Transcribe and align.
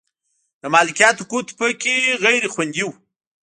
د 0.61 0.63
مالکیت 0.73 1.15
حقوق 1.23 1.47
په 1.59 1.67
کې 1.81 1.95
غیر 2.23 2.43
خوندي 2.53 2.83
و. 2.85 2.89